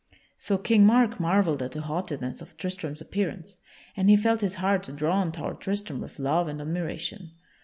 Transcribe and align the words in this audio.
So 0.35 0.57
King 0.57 0.83
Mark 0.83 1.19
marvelled 1.19 1.61
at 1.61 1.73
the 1.73 1.81
haughtiness 1.81 2.41
of 2.41 2.57
Tristram's 2.57 3.01
appearance, 3.01 3.59
and 3.95 4.09
he 4.09 4.15
felt 4.15 4.41
his 4.41 4.55
heart 4.55 4.89
drawn 4.95 5.31
toward 5.31 5.61
Tristram 5.61 6.01
with 6.01 6.17
love 6.17 6.47
and 6.47 6.59
admiration. 6.59 7.33